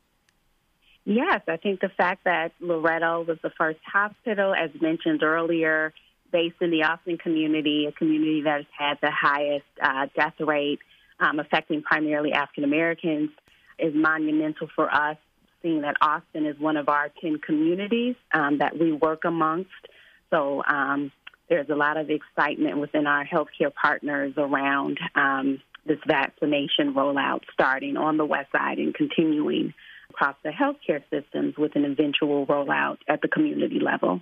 Yes, 1.05 1.43
I 1.49 1.57
think 1.57 1.81
the 1.81 1.89
fact 1.89 2.25
that 2.25 2.53
Loretto 2.61 3.25
was 3.27 3.39
the 3.43 3.51
first 3.51 3.81
hospital, 3.85 4.55
as 4.55 4.71
mentioned 4.81 5.23
earlier, 5.23 5.93
based 6.31 6.57
in 6.61 6.71
the 6.71 6.85
Austin 6.85 7.19
community, 7.19 7.87
a 7.87 7.93
community 7.93 8.43
that 8.43 8.59
has 8.59 8.67
had 8.77 8.99
the 9.03 9.11
highest 9.11 9.67
uh, 9.83 10.07
death 10.17 10.35
rate 10.41 10.79
um, 11.19 11.39
affecting 11.39 11.83
primarily 11.83 12.33
African 12.33 12.65
Americans 12.65 13.31
is 13.79 13.93
monumental 13.95 14.69
for 14.75 14.93
us, 14.93 15.17
seeing 15.61 15.83
that 15.83 15.97
Austin 16.01 16.47
is 16.47 16.59
one 16.59 16.77
of 16.77 16.89
our 16.89 17.11
10 17.21 17.39
communities 17.45 18.15
um, 18.33 18.59
that 18.59 18.79
we 18.79 18.93
work 18.93 19.25
amongst. 19.25 19.71
So 20.31 20.63
um, 20.67 21.11
there's 21.49 21.69
a 21.69 21.75
lot 21.75 21.97
of 21.97 22.11
excitement 22.11 22.79
within 22.79 23.07
our 23.07 23.27
healthcare 23.27 23.75
partners 23.75 24.35
around 24.37 24.99
um, 25.15 25.61
this 25.85 25.99
vaccination 26.07 26.95
rollout 26.95 27.41
starting 27.53 27.97
on 27.97 28.17
the 28.17 28.25
west 28.25 28.53
side 28.53 28.79
and 28.79 28.95
continuing 28.95 29.75
across 30.12 30.37
the 30.42 30.50
healthcare 30.50 31.02
systems 31.11 31.57
with 31.57 31.75
an 31.75 31.85
eventual 31.85 32.47
rollout 32.47 32.99
at 33.09 33.23
the 33.23 33.28
community 33.28 33.81
level. 33.81 34.21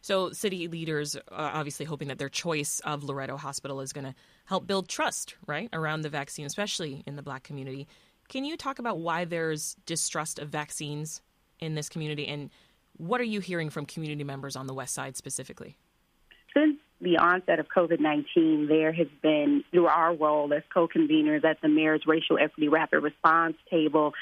So, 0.00 0.32
city 0.32 0.68
leaders 0.68 1.16
are 1.28 1.50
obviously 1.54 1.86
hoping 1.86 2.08
that 2.08 2.18
their 2.18 2.28
choice 2.28 2.80
of 2.80 3.04
Loretto 3.04 3.36
Hospital 3.36 3.80
is 3.80 3.92
going 3.92 4.04
to 4.04 4.14
help 4.44 4.66
build 4.66 4.88
trust, 4.88 5.34
right, 5.46 5.68
around 5.72 6.02
the 6.02 6.10
vaccine, 6.10 6.44
especially 6.44 7.02
in 7.06 7.16
the 7.16 7.22
black 7.22 7.42
community. 7.42 7.86
Can 8.28 8.44
you 8.44 8.56
talk 8.56 8.78
about 8.78 8.98
why 8.98 9.24
there's 9.24 9.76
distrust 9.86 10.38
of 10.38 10.48
vaccines 10.48 11.22
in 11.60 11.74
this 11.74 11.88
community 11.88 12.26
and 12.26 12.50
what 12.96 13.20
are 13.20 13.24
you 13.24 13.40
hearing 13.40 13.70
from 13.70 13.86
community 13.86 14.24
members 14.24 14.56
on 14.56 14.66
the 14.66 14.74
West 14.74 14.94
Side 14.94 15.16
specifically? 15.16 15.76
Since 16.54 16.76
the 17.00 17.18
onset 17.18 17.58
of 17.58 17.66
COVID 17.68 18.00
19, 18.00 18.68
there 18.68 18.92
has 18.92 19.08
been, 19.22 19.64
through 19.70 19.86
our 19.86 20.14
role 20.14 20.52
as 20.52 20.62
co 20.72 20.86
conveners 20.86 21.44
at 21.44 21.60
the 21.60 21.68
Mayor's 21.68 22.02
Racial 22.06 22.38
Equity 22.38 22.68
Rapid 22.68 23.00
Response 23.00 23.56
Table, 23.70 24.12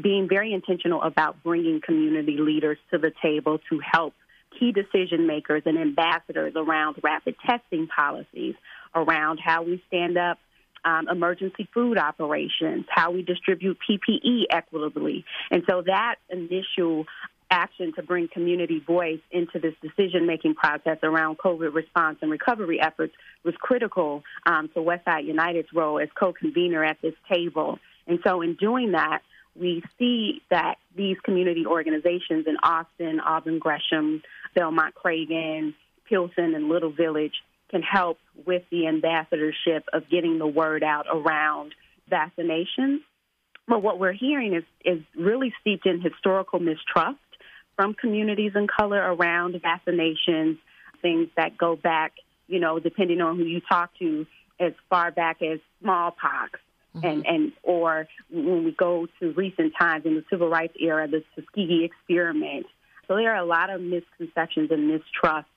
being 0.00 0.28
very 0.28 0.52
intentional 0.52 1.02
about 1.02 1.42
bringing 1.42 1.80
community 1.80 2.36
leaders 2.38 2.78
to 2.90 2.98
the 2.98 3.12
table 3.22 3.58
to 3.70 3.80
help 3.80 4.14
key 4.58 4.72
decision 4.72 5.26
makers 5.26 5.62
and 5.66 5.78
ambassadors 5.78 6.52
around 6.56 6.96
rapid 7.02 7.34
testing 7.46 7.86
policies, 7.88 8.54
around 8.94 9.38
how 9.38 9.62
we 9.62 9.82
stand 9.88 10.18
up 10.18 10.38
um, 10.84 11.08
emergency 11.08 11.68
food 11.72 11.96
operations, 11.96 12.84
how 12.88 13.10
we 13.10 13.22
distribute 13.22 13.78
PPE 13.88 14.44
equitably. 14.50 15.24
And 15.50 15.62
so 15.68 15.82
that 15.86 16.16
initial 16.28 17.06
action 17.50 17.92
to 17.94 18.02
bring 18.02 18.28
community 18.28 18.80
voice 18.80 19.20
into 19.30 19.58
this 19.58 19.74
decision 19.82 20.26
making 20.26 20.54
process 20.54 20.98
around 21.02 21.38
COVID 21.38 21.74
response 21.74 22.18
and 22.22 22.30
recovery 22.30 22.80
efforts 22.80 23.14
was 23.44 23.54
critical 23.58 24.24
um, 24.46 24.68
to 24.74 24.80
Westside 24.80 25.26
United's 25.26 25.68
role 25.74 26.00
as 26.00 26.08
co 26.18 26.32
convenor 26.32 26.88
at 26.88 26.96
this 27.02 27.14
table. 27.30 27.78
And 28.06 28.18
so, 28.24 28.40
in 28.40 28.54
doing 28.54 28.92
that, 28.92 29.20
we 29.58 29.82
see 29.98 30.42
that 30.50 30.76
these 30.96 31.16
community 31.24 31.66
organizations 31.66 32.46
in 32.46 32.56
Austin, 32.62 33.20
Auburn 33.20 33.58
Gresham, 33.58 34.22
Belmont 34.54 34.94
Cragin, 34.94 35.74
Pilsen, 36.08 36.54
and 36.54 36.68
Little 36.68 36.92
Village 36.92 37.34
can 37.70 37.82
help 37.82 38.18
with 38.46 38.62
the 38.70 38.86
ambassadorship 38.86 39.84
of 39.92 40.08
getting 40.10 40.38
the 40.38 40.46
word 40.46 40.82
out 40.82 41.06
around 41.12 41.74
vaccinations. 42.10 43.00
But 43.66 43.82
what 43.82 43.98
we're 43.98 44.12
hearing 44.12 44.54
is, 44.54 44.64
is 44.84 45.02
really 45.16 45.52
steeped 45.60 45.86
in 45.86 46.00
historical 46.00 46.58
mistrust 46.58 47.18
from 47.76 47.94
communities 47.94 48.52
in 48.54 48.66
color 48.66 48.98
around 48.98 49.54
vaccinations, 49.54 50.58
things 51.00 51.28
that 51.36 51.56
go 51.56 51.76
back, 51.76 52.12
you 52.46 52.60
know, 52.60 52.78
depending 52.78 53.20
on 53.20 53.36
who 53.36 53.44
you 53.44 53.60
talk 53.60 53.90
to, 53.98 54.26
as 54.60 54.72
far 54.90 55.10
back 55.10 55.40
as 55.42 55.58
smallpox. 55.80 56.60
Mm-hmm. 56.96 57.06
And, 57.06 57.26
and 57.26 57.52
or 57.62 58.06
when 58.30 58.64
we 58.64 58.72
go 58.72 59.06
to 59.20 59.32
recent 59.32 59.72
times 59.78 60.04
in 60.04 60.14
the 60.14 60.24
civil 60.28 60.48
rights 60.48 60.74
era, 60.78 61.08
the 61.08 61.24
Tuskegee 61.34 61.84
experiment. 61.84 62.66
So 63.08 63.16
there 63.16 63.34
are 63.34 63.42
a 63.42 63.46
lot 63.46 63.70
of 63.70 63.80
misconceptions 63.80 64.70
and 64.70 64.88
mistrust. 64.88 65.48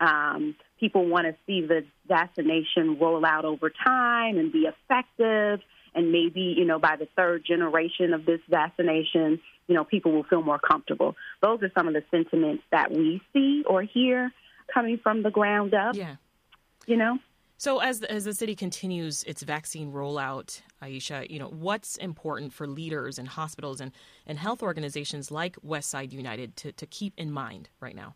Um, 0.00 0.56
people 0.80 1.06
want 1.06 1.26
to 1.26 1.34
see 1.46 1.60
the 1.60 1.84
vaccination 2.08 2.98
roll 2.98 3.24
out 3.24 3.44
over 3.44 3.70
time 3.70 4.38
and 4.38 4.52
be 4.52 4.66
effective 4.66 5.60
and 5.94 6.12
maybe 6.12 6.54
you 6.56 6.64
know 6.64 6.78
by 6.78 6.96
the 6.96 7.06
third 7.16 7.44
generation 7.44 8.12
of 8.12 8.24
this 8.24 8.40
vaccination 8.48 9.40
you 9.66 9.74
know 9.74 9.84
people 9.84 10.12
will 10.12 10.24
feel 10.24 10.42
more 10.42 10.58
comfortable 10.58 11.14
those 11.42 11.62
are 11.62 11.70
some 11.76 11.86
of 11.88 11.94
the 11.94 12.02
sentiments 12.10 12.62
that 12.70 12.90
we 12.90 13.20
see 13.32 13.62
or 13.66 13.82
hear 13.82 14.32
coming 14.72 14.98
from 15.02 15.22
the 15.22 15.30
ground 15.30 15.74
up 15.74 15.94
yeah 15.94 16.16
you 16.86 16.96
know 16.96 17.18
so 17.60 17.78
as 17.80 18.00
as 18.02 18.24
the 18.24 18.32
city 18.32 18.56
continues 18.56 19.22
its 19.24 19.42
vaccine 19.42 19.92
rollout 19.92 20.62
Ayesha 20.80 21.26
you 21.28 21.38
know 21.38 21.48
what's 21.48 21.96
important 21.96 22.52
for 22.52 22.66
leaders 22.66 23.18
and 23.18 23.28
hospitals 23.28 23.80
and 23.80 23.92
and 24.26 24.38
health 24.38 24.62
organizations 24.62 25.30
like 25.30 25.56
Westside 25.56 26.10
United 26.12 26.56
to 26.56 26.72
to 26.72 26.86
keep 26.86 27.12
in 27.16 27.30
mind 27.30 27.68
right 27.80 27.94
now 27.94 28.14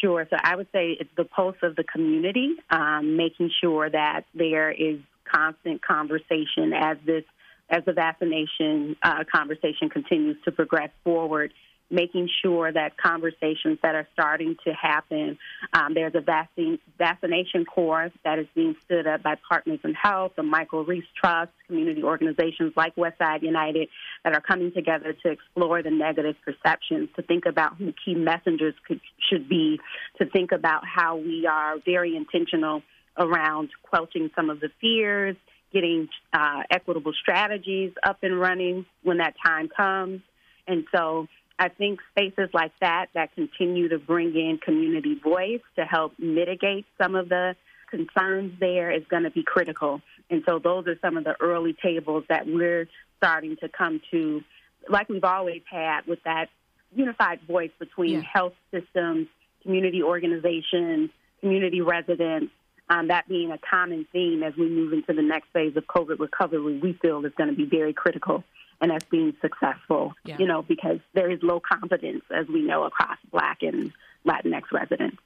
Sure. 0.00 0.26
So 0.30 0.36
I 0.42 0.56
would 0.56 0.68
say 0.72 0.96
it's 0.98 1.10
the 1.16 1.24
pulse 1.24 1.56
of 1.62 1.76
the 1.76 1.84
community, 1.84 2.54
um, 2.70 3.16
making 3.16 3.50
sure 3.60 3.88
that 3.90 4.24
there 4.34 4.70
is 4.70 4.98
constant 5.24 5.82
conversation 5.82 6.72
as 6.72 6.96
this 7.06 7.24
as 7.70 7.84
the 7.84 7.92
vaccination 7.92 8.96
uh, 9.02 9.24
conversation 9.32 9.88
continues 9.88 10.36
to 10.44 10.52
progress 10.52 10.90
forward 11.04 11.52
making 11.90 12.28
sure 12.42 12.72
that 12.72 12.96
conversations 12.96 13.78
that 13.82 13.94
are 13.94 14.08
starting 14.12 14.56
to 14.64 14.72
happen, 14.72 15.38
um, 15.72 15.92
there's 15.94 16.14
a 16.14 16.20
vaccine, 16.20 16.78
vaccination 16.96 17.64
course 17.64 18.12
that 18.24 18.38
is 18.38 18.46
being 18.54 18.74
stood 18.84 19.06
up 19.06 19.22
by 19.22 19.34
Partners 19.48 19.80
in 19.84 19.92
Health, 19.92 20.32
the 20.36 20.42
Michael 20.42 20.84
Reese 20.84 21.04
Trust, 21.14 21.50
community 21.66 22.02
organizations 22.02 22.72
like 22.76 22.94
Westside 22.96 23.42
United 23.42 23.88
that 24.24 24.32
are 24.32 24.40
coming 24.40 24.72
together 24.72 25.12
to 25.22 25.30
explore 25.30 25.82
the 25.82 25.90
negative 25.90 26.36
perceptions, 26.44 27.10
to 27.16 27.22
think 27.22 27.44
about 27.46 27.76
who 27.76 27.92
key 28.04 28.14
messengers 28.14 28.74
could, 28.86 29.00
should 29.30 29.48
be, 29.48 29.78
to 30.18 30.26
think 30.26 30.52
about 30.52 30.82
how 30.86 31.16
we 31.16 31.46
are 31.46 31.76
very 31.84 32.16
intentional 32.16 32.82
around 33.18 33.68
quelching 33.82 34.30
some 34.34 34.48
of 34.48 34.60
the 34.60 34.70
fears, 34.80 35.36
getting 35.72 36.08
uh, 36.32 36.62
equitable 36.70 37.12
strategies 37.20 37.92
up 38.02 38.18
and 38.22 38.38
running 38.38 38.86
when 39.02 39.18
that 39.18 39.34
time 39.44 39.68
comes. 39.68 40.20
And 40.66 40.84
so 40.94 41.28
I 41.58 41.68
think 41.68 42.00
spaces 42.10 42.50
like 42.52 42.72
that 42.80 43.06
that 43.14 43.34
continue 43.34 43.88
to 43.88 43.98
bring 43.98 44.34
in 44.34 44.58
community 44.58 45.14
voice 45.14 45.60
to 45.76 45.84
help 45.84 46.14
mitigate 46.18 46.86
some 47.00 47.14
of 47.14 47.28
the 47.28 47.54
concerns 47.90 48.58
there 48.58 48.90
is 48.90 49.02
going 49.08 49.24
to 49.24 49.30
be 49.30 49.42
critical. 49.42 50.00
And 50.30 50.42
so 50.48 50.58
those 50.58 50.86
are 50.86 50.98
some 51.00 51.16
of 51.16 51.24
the 51.24 51.34
early 51.40 51.74
tables 51.74 52.24
that 52.28 52.46
we're 52.46 52.88
starting 53.18 53.56
to 53.58 53.68
come 53.68 54.00
to, 54.10 54.42
like 54.88 55.08
we've 55.08 55.24
always 55.24 55.62
had 55.70 56.06
with 56.06 56.22
that 56.24 56.48
unified 56.94 57.40
voice 57.46 57.70
between 57.78 58.14
yeah. 58.14 58.22
health 58.32 58.54
systems, 58.72 59.28
community 59.62 60.02
organizations, 60.02 61.10
community 61.40 61.80
residents, 61.80 62.50
um, 62.88 63.08
that 63.08 63.28
being 63.28 63.52
a 63.52 63.58
common 63.58 64.06
theme 64.12 64.42
as 64.42 64.54
we 64.56 64.68
move 64.68 64.92
into 64.92 65.12
the 65.12 65.22
next 65.22 65.48
phase 65.52 65.76
of 65.76 65.84
COVID 65.86 66.18
recovery, 66.18 66.78
we 66.78 66.94
feel 66.94 67.24
is 67.24 67.32
going 67.36 67.50
to 67.50 67.56
be 67.56 67.64
very 67.64 67.92
critical 67.92 68.42
and 68.82 68.92
as 68.92 69.02
being 69.04 69.34
successful, 69.40 70.12
yeah. 70.24 70.36
you 70.38 70.46
know, 70.46 70.60
because 70.62 70.98
there 71.14 71.30
is 71.30 71.38
low 71.42 71.60
confidence, 71.60 72.24
as 72.34 72.48
we 72.48 72.62
know, 72.62 72.84
across 72.84 73.16
Black 73.30 73.62
and 73.62 73.92
Latinx 74.26 74.64
residents. 74.72 75.16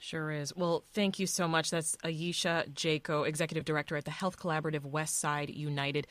Sure 0.00 0.32
is. 0.32 0.56
Well, 0.56 0.82
thank 0.94 1.20
you 1.20 1.28
so 1.28 1.46
much. 1.46 1.70
That's 1.70 1.96
Ayesha 2.02 2.64
Jaco, 2.74 3.28
Executive 3.28 3.64
Director 3.64 3.96
at 3.96 4.04
the 4.04 4.10
Health 4.10 4.38
Collaborative 4.38 4.84
West 4.84 5.20
Side 5.20 5.50
United. 5.50 6.08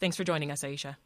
Thanks 0.00 0.16
for 0.16 0.24
joining 0.24 0.50
us, 0.50 0.64
Ayesha. 0.64 0.96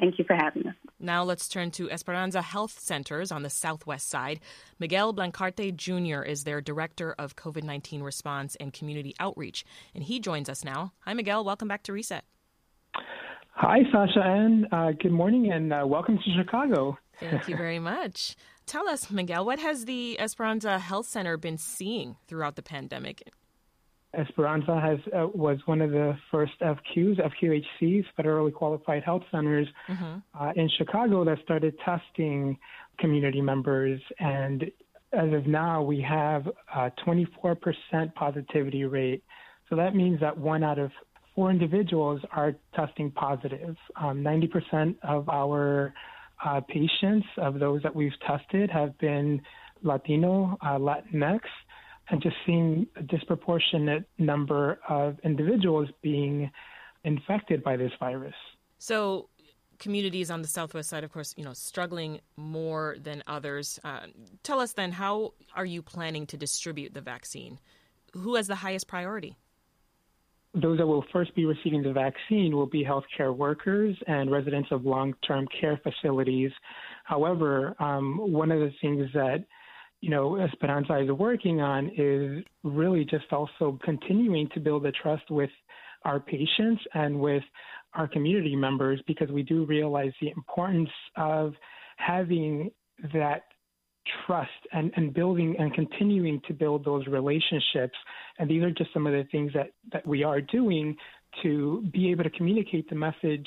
Thank 0.00 0.18
you 0.18 0.24
for 0.24 0.34
having 0.34 0.66
us. 0.66 0.74
Now 0.98 1.22
let's 1.22 1.48
turn 1.48 1.70
to 1.72 1.90
Esperanza 1.90 2.40
Health 2.40 2.78
Centers 2.80 3.30
on 3.30 3.42
the 3.42 3.50
southwest 3.50 4.08
side. 4.08 4.40
Miguel 4.78 5.12
Blancarte 5.12 5.76
Jr. 5.76 6.22
is 6.22 6.44
their 6.44 6.60
Director 6.60 7.14
of 7.18 7.36
COVID 7.36 7.62
19 7.62 8.02
Response 8.02 8.56
and 8.56 8.72
Community 8.72 9.14
Outreach, 9.20 9.64
and 9.94 10.02
he 10.02 10.18
joins 10.18 10.48
us 10.48 10.64
now. 10.64 10.92
Hi, 11.00 11.14
Miguel. 11.14 11.44
Welcome 11.44 11.68
back 11.68 11.82
to 11.84 11.92
Reset. 11.92 12.24
Hi, 13.60 13.80
Sasha 13.90 14.20
Ann. 14.20 14.68
Uh, 14.70 14.92
good 14.92 15.10
morning 15.10 15.50
and 15.50 15.72
uh, 15.72 15.82
welcome 15.84 16.16
to 16.16 16.30
Chicago. 16.36 16.96
Thank 17.18 17.48
you 17.48 17.56
very 17.56 17.80
much. 17.80 18.36
Tell 18.66 18.88
us, 18.88 19.10
Miguel, 19.10 19.44
what 19.44 19.58
has 19.58 19.84
the 19.84 20.16
Esperanza 20.20 20.78
Health 20.78 21.06
Center 21.06 21.36
been 21.36 21.58
seeing 21.58 22.14
throughout 22.28 22.54
the 22.54 22.62
pandemic? 22.62 23.28
Esperanza 24.14 24.80
has 24.80 25.00
uh, 25.12 25.26
was 25.34 25.58
one 25.66 25.80
of 25.80 25.90
the 25.90 26.16
first 26.30 26.52
FQs, 26.62 27.20
FQHCs, 27.20 28.04
federally 28.16 28.54
qualified 28.54 29.02
health 29.02 29.24
centers 29.32 29.66
mm-hmm. 29.88 30.18
uh, 30.40 30.52
in 30.54 30.70
Chicago 30.78 31.24
that 31.24 31.38
started 31.42 31.74
testing 31.84 32.56
community 33.00 33.40
members. 33.40 34.00
And 34.20 34.70
as 35.12 35.32
of 35.32 35.48
now, 35.48 35.82
we 35.82 36.00
have 36.08 36.46
a 36.76 36.92
24% 37.04 38.14
positivity 38.14 38.84
rate. 38.84 39.24
So 39.68 39.74
that 39.74 39.96
means 39.96 40.20
that 40.20 40.38
one 40.38 40.62
out 40.62 40.78
of 40.78 40.92
four 41.38 41.52
individuals 41.52 42.20
are 42.32 42.56
testing 42.74 43.12
positive. 43.12 43.76
Um, 43.94 44.24
90% 44.24 44.96
of 45.04 45.28
our 45.28 45.94
uh, 46.44 46.60
patients, 46.62 47.28
of 47.36 47.60
those 47.60 47.80
that 47.84 47.94
we've 47.94 48.18
tested, 48.26 48.68
have 48.72 48.98
been 48.98 49.40
Latino, 49.84 50.58
uh, 50.60 50.78
Latinx 50.78 51.42
and 52.10 52.20
just 52.20 52.34
seeing 52.44 52.88
a 52.96 53.04
disproportionate 53.04 54.08
number 54.18 54.80
of 54.88 55.16
individuals 55.22 55.88
being 56.02 56.50
infected 57.04 57.62
by 57.62 57.76
this 57.76 57.92
virus. 58.00 58.34
So, 58.78 59.28
communities 59.78 60.32
on 60.32 60.42
the 60.42 60.48
southwest 60.48 60.90
side, 60.90 61.04
of 61.04 61.12
course, 61.12 61.34
you 61.36 61.44
know, 61.44 61.52
struggling 61.52 62.18
more 62.36 62.96
than 63.00 63.22
others. 63.28 63.78
Uh, 63.84 64.06
tell 64.42 64.58
us 64.58 64.72
then, 64.72 64.90
how 64.90 65.34
are 65.54 65.66
you 65.66 65.82
planning 65.82 66.26
to 66.26 66.36
distribute 66.36 66.94
the 66.94 67.00
vaccine? 67.00 67.60
Who 68.14 68.34
has 68.34 68.48
the 68.48 68.56
highest 68.56 68.88
priority? 68.88 69.36
Those 70.54 70.78
that 70.78 70.86
will 70.86 71.04
first 71.12 71.34
be 71.34 71.44
receiving 71.44 71.82
the 71.82 71.92
vaccine 71.92 72.56
will 72.56 72.66
be 72.66 72.84
healthcare 72.84 73.36
workers 73.36 73.96
and 74.06 74.30
residents 74.30 74.68
of 74.72 74.84
long 74.84 75.14
term 75.26 75.46
care 75.60 75.80
facilities. 75.82 76.50
However, 77.04 77.74
um, 77.80 78.16
one 78.18 78.50
of 78.50 78.60
the 78.60 78.72
things 78.80 79.08
that 79.14 79.44
you 80.00 80.10
know, 80.10 80.36
Esperanza 80.36 80.98
is 80.98 81.10
working 81.10 81.60
on 81.60 81.90
is 81.96 82.44
really 82.62 83.04
just 83.04 83.32
also 83.32 83.78
continuing 83.84 84.48
to 84.54 84.60
build 84.60 84.84
the 84.84 84.92
trust 84.92 85.28
with 85.30 85.50
our 86.04 86.20
patients 86.20 86.80
and 86.94 87.18
with 87.18 87.42
our 87.94 88.06
community 88.06 88.54
members 88.54 89.00
because 89.06 89.28
we 89.30 89.42
do 89.42 89.64
realize 89.66 90.12
the 90.20 90.30
importance 90.30 90.90
of 91.16 91.54
having 91.96 92.70
that 93.12 93.42
trust 94.26 94.50
and, 94.72 94.92
and 94.96 95.12
building 95.14 95.56
and 95.58 95.72
continuing 95.74 96.40
to 96.46 96.54
build 96.54 96.84
those 96.84 97.06
relationships. 97.06 97.96
And 98.38 98.48
these 98.48 98.62
are 98.62 98.70
just 98.70 98.92
some 98.92 99.06
of 99.06 99.12
the 99.12 99.24
things 99.30 99.52
that, 99.54 99.70
that 99.92 100.06
we 100.06 100.24
are 100.24 100.40
doing 100.40 100.96
to 101.42 101.86
be 101.92 102.10
able 102.10 102.24
to 102.24 102.30
communicate 102.30 102.88
the 102.88 102.96
message 102.96 103.46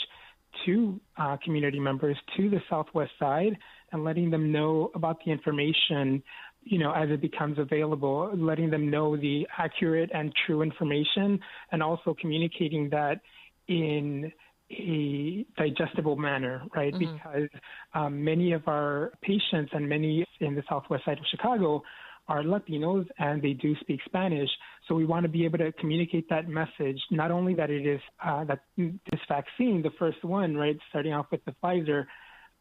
to 0.66 1.00
uh, 1.18 1.38
community 1.44 1.80
members 1.80 2.18
to 2.38 2.50
the 2.50 2.62
Southwest 2.70 3.12
side 3.20 3.58
and 3.92 4.04
letting 4.04 4.30
them 4.30 4.52
know 4.52 4.92
about 4.96 5.18
the 5.26 5.32
information, 5.32 6.22
you 6.64 6.78
know, 6.78 6.92
as 6.92 7.10
it 7.10 7.22
becomes 7.22 7.58
available, 7.58 8.32
letting 8.36 8.70
them 8.70 8.90
know 8.90 9.18
the 9.18 9.48
accurate 9.58 10.10
and 10.14 10.34
true 10.46 10.62
information, 10.62 11.40
and 11.72 11.82
also 11.82 12.16
communicating 12.20 12.90
that 12.90 13.22
in 13.68 14.32
a 14.72 15.46
digestible 15.58 16.16
manner, 16.16 16.64
right? 16.76 16.94
Mm-hmm. 16.94 17.14
Because 17.14 17.50
um, 17.94 18.24
many 18.24 18.54
of 18.54 18.68
our 18.68 19.12
patients 19.22 19.72
and 19.74 19.88
many 19.88 20.26
in 20.40 20.56
the 20.56 20.64
southwest 20.70 21.06
side 21.06 21.18
of 21.18 21.26
Chicago 21.30 21.84
are 22.28 22.44
Latinos 22.44 23.06
and 23.20 23.42
they 23.42 23.54
do 23.54 23.76
speak 23.82 24.00
Spanish. 24.06 24.50
So 24.88 24.96
we 24.96 25.06
want 25.06 25.24
to 25.24 25.30
be 25.30 25.46
able 25.46 25.58
to 25.60 25.72
communicate 25.74 26.30
that 26.30 26.48
message, 26.48 27.00
not 27.12 27.32
only 27.32 27.54
that 27.56 27.70
it 27.70 27.86
is 27.86 28.00
uh, 28.24 28.44
that 28.46 28.62
this 28.78 29.20
vaccine, 29.28 29.82
the 29.82 29.92
first 30.00 30.24
one, 30.24 30.56
right, 30.56 30.78
starting 30.90 31.14
off 31.14 31.28
with 31.32 31.44
the 31.46 31.54
Pfizer, 31.64 32.06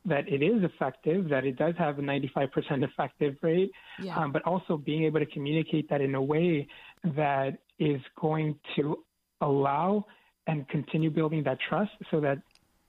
that 0.06 0.26
it 0.28 0.42
is 0.42 0.64
effective, 0.64 1.28
that 1.28 1.44
it 1.44 1.56
does 1.56 1.74
have 1.78 1.98
a 1.98 2.02
95% 2.02 2.48
effective 2.82 3.36
rate, 3.42 3.70
yeah. 4.02 4.16
um, 4.16 4.32
but 4.32 4.42
also 4.42 4.76
being 4.76 5.04
able 5.04 5.20
to 5.20 5.26
communicate 5.26 5.88
that 5.90 6.00
in 6.00 6.14
a 6.14 6.22
way 6.22 6.66
that 7.04 7.58
is 7.78 8.00
going 8.18 8.58
to 8.76 8.96
allow 9.42 10.06
and 10.46 10.68
continue 10.68 11.10
building 11.10 11.42
that 11.44 11.58
trust 11.68 11.90
so 12.10 12.20
that 12.20 12.38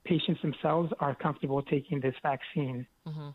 patients 0.04 0.40
themselves 0.42 0.92
are 1.00 1.14
comfortable 1.14 1.62
taking 1.62 2.00
this 2.00 2.14
vaccine. 2.22 2.86
Mm-hmm. 3.06 3.30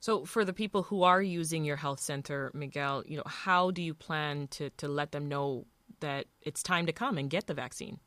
So, 0.00 0.24
for 0.24 0.44
the 0.44 0.52
people 0.52 0.82
who 0.84 1.02
are 1.02 1.22
using 1.22 1.64
your 1.64 1.76
health 1.76 2.00
center, 2.00 2.50
Miguel, 2.54 3.02
you 3.06 3.16
know, 3.16 3.24
how 3.26 3.70
do 3.70 3.82
you 3.82 3.94
plan 3.94 4.46
to, 4.48 4.70
to 4.70 4.88
let 4.88 5.12
them 5.12 5.28
know 5.28 5.66
that 6.00 6.26
it's 6.42 6.62
time 6.62 6.86
to 6.86 6.92
come 6.92 7.18
and 7.18 7.30
get 7.30 7.46
the 7.46 7.54
vaccine? 7.54 7.98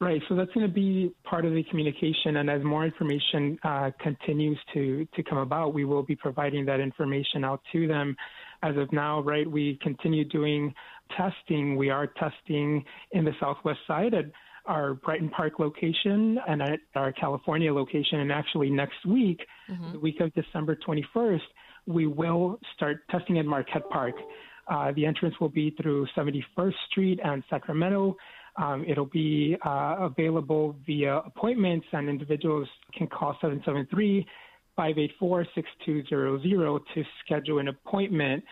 Right. 0.00 0.22
So 0.28 0.36
that's 0.36 0.52
going 0.52 0.66
to 0.66 0.72
be 0.72 1.12
part 1.24 1.44
of 1.44 1.54
the 1.54 1.64
communication, 1.64 2.36
and 2.36 2.48
as 2.48 2.62
more 2.62 2.84
information 2.84 3.58
uh, 3.64 3.90
continues 4.00 4.58
to 4.72 5.08
to 5.16 5.22
come 5.24 5.38
about, 5.38 5.74
we 5.74 5.84
will 5.84 6.04
be 6.04 6.14
providing 6.14 6.64
that 6.66 6.78
information 6.78 7.44
out 7.44 7.60
to 7.72 7.88
them. 7.88 8.16
As 8.62 8.76
of 8.76 8.92
now, 8.92 9.20
right, 9.20 9.48
we 9.48 9.78
continue 9.82 10.24
doing 10.24 10.74
testing. 11.16 11.76
We 11.76 11.90
are 11.90 12.06
testing 12.06 12.84
in 13.12 13.24
the 13.24 13.32
Southwest 13.40 13.80
side 13.86 14.14
at 14.14 14.26
our 14.66 14.94
Brighton 14.94 15.30
Park 15.30 15.58
location 15.58 16.38
and 16.46 16.60
at 16.60 16.80
our 16.94 17.12
California 17.12 17.72
location. 17.72 18.20
And 18.20 18.30
actually, 18.30 18.70
next 18.70 19.04
week, 19.06 19.40
mm-hmm. 19.70 19.92
the 19.92 19.98
week 19.98 20.20
of 20.20 20.32
December 20.34 20.76
21st, 20.76 21.40
we 21.86 22.06
will 22.06 22.60
start 22.76 23.08
testing 23.10 23.38
at 23.38 23.46
Marquette 23.46 23.88
Park. 23.90 24.14
Uh, 24.68 24.92
the 24.92 25.06
entrance 25.06 25.34
will 25.40 25.48
be 25.48 25.74
through 25.80 26.06
71st 26.16 26.74
Street 26.90 27.18
and 27.24 27.42
Sacramento. 27.48 28.16
Um, 28.56 28.84
it'll 28.86 29.06
be 29.06 29.56
uh, 29.64 29.96
available 30.00 30.76
via 30.84 31.18
appointments, 31.18 31.86
and 31.92 32.08
individuals 32.08 32.68
can 32.92 33.06
call 33.06 33.32
773 33.40 34.26
584 34.78 35.46
6200 35.56 36.80
to 36.94 37.04
schedule 37.24 37.58
an 37.58 37.68
appointment 37.68 38.44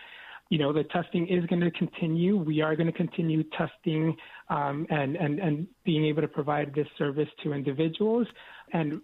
you 0.49 0.57
know, 0.57 0.71
the 0.71 0.83
testing 0.85 1.27
is 1.27 1.45
going 1.47 1.61
to 1.61 1.71
continue. 1.71 2.37
We 2.37 2.61
are 2.61 2.75
going 2.75 2.87
to 2.87 2.97
continue 2.97 3.43
testing 3.57 4.15
um, 4.49 4.87
and, 4.89 5.15
and, 5.15 5.39
and 5.39 5.67
being 5.83 6.05
able 6.05 6.21
to 6.21 6.27
provide 6.27 6.73
this 6.73 6.87
service 6.97 7.27
to 7.43 7.53
individuals. 7.53 8.27
And 8.71 9.01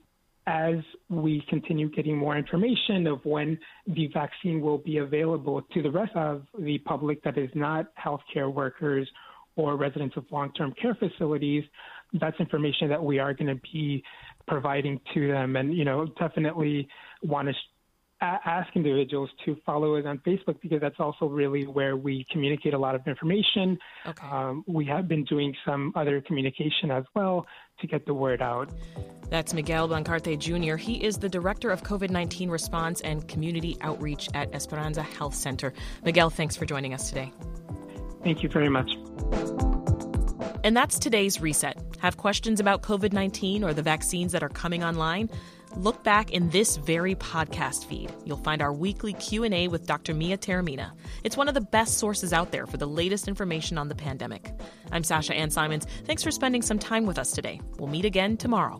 as 0.47 0.75
we 1.09 1.43
continue 1.49 1.89
getting 1.89 2.17
more 2.17 2.37
information 2.37 3.07
of 3.07 3.23
when 3.25 3.57
the 3.87 4.07
vaccine 4.13 4.61
will 4.61 4.77
be 4.77 4.97
available 4.97 5.61
to 5.73 5.81
the 5.81 5.91
rest 5.91 6.11
of 6.15 6.43
the 6.59 6.77
public 6.79 7.23
that 7.23 7.37
is 7.37 7.49
not 7.55 7.87
healthcare 7.95 8.53
workers 8.53 9.07
or 9.55 9.77
residents 9.77 10.17
of 10.17 10.25
long 10.31 10.51
term 10.53 10.73
care 10.81 10.95
facilities, 10.95 11.63
that's 12.13 12.39
information 12.39 12.89
that 12.89 13.03
we 13.03 13.19
are 13.19 13.33
going 13.33 13.47
to 13.47 13.61
be 13.71 14.03
providing 14.47 14.99
to 15.13 15.27
them. 15.27 15.55
And, 15.55 15.75
you 15.75 15.85
know, 15.85 16.05
definitely 16.19 16.87
want 17.21 17.47
to 17.49 17.53
ask 18.23 18.73
individuals 18.75 19.29
to 19.45 19.57
follow 19.65 19.95
us 19.97 20.05
on 20.05 20.17
Facebook 20.19 20.59
because 20.61 20.79
that's 20.79 20.99
also 20.99 21.25
really 21.25 21.65
where 21.65 21.97
we 21.97 22.25
communicate 22.31 22.73
a 22.73 22.77
lot 22.77 22.95
of 22.95 23.05
information. 23.07 23.77
Okay. 24.05 24.27
Um, 24.27 24.63
we 24.67 24.85
have 24.85 25.07
been 25.07 25.23
doing 25.25 25.53
some 25.65 25.91
other 25.95 26.21
communication 26.21 26.91
as 26.91 27.03
well 27.15 27.45
to 27.81 27.87
get 27.87 28.05
the 28.05 28.13
word 28.13 28.41
out. 28.41 28.71
That's 29.29 29.53
Miguel 29.53 29.89
Blancarte 29.89 30.37
Jr. 30.37 30.75
He 30.75 31.03
is 31.03 31.17
the 31.17 31.29
Director 31.29 31.69
of 31.69 31.83
COVID 31.83 32.09
19 32.09 32.49
Response 32.49 33.01
and 33.01 33.27
Community 33.27 33.77
Outreach 33.81 34.29
at 34.33 34.53
Esperanza 34.53 35.01
Health 35.01 35.35
Center. 35.35 35.73
Miguel, 36.05 36.29
thanks 36.29 36.55
for 36.55 36.65
joining 36.65 36.93
us 36.93 37.09
today. 37.09 37.31
Thank 38.23 38.43
you 38.43 38.49
very 38.49 38.69
much. 38.69 38.95
And 40.63 40.75
that's 40.75 40.97
today's 40.97 41.41
reset. 41.41 41.77
Have 41.99 42.17
questions 42.17 42.59
about 42.59 42.83
COVID 42.83 43.13
19 43.13 43.63
or 43.63 43.73
the 43.73 43.81
vaccines 43.81 44.31
that 44.31 44.43
are 44.43 44.49
coming 44.49 44.83
online? 44.83 45.29
look 45.77 46.03
back 46.03 46.31
in 46.31 46.49
this 46.49 46.77
very 46.77 47.15
podcast 47.15 47.85
feed. 47.85 48.13
You'll 48.25 48.37
find 48.37 48.61
our 48.61 48.73
weekly 48.73 49.13
Q&A 49.13 49.67
with 49.67 49.85
Dr. 49.85 50.13
Mia 50.13 50.37
Taormina. 50.37 50.91
It's 51.23 51.37
one 51.37 51.47
of 51.47 51.53
the 51.53 51.61
best 51.61 51.97
sources 51.97 52.33
out 52.33 52.51
there 52.51 52.67
for 52.67 52.77
the 52.77 52.87
latest 52.87 53.27
information 53.27 53.77
on 53.77 53.87
the 53.87 53.95
pandemic. 53.95 54.51
I'm 54.91 55.03
Sasha 55.03 55.33
Ann 55.33 55.49
Simons. 55.49 55.85
Thanks 56.05 56.23
for 56.23 56.31
spending 56.31 56.61
some 56.61 56.79
time 56.79 57.05
with 57.05 57.17
us 57.17 57.31
today. 57.31 57.61
We'll 57.77 57.89
meet 57.89 58.05
again 58.05 58.37
tomorrow. 58.37 58.79